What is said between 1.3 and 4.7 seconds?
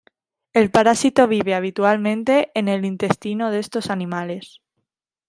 habitualmente en el intestino de estos animales.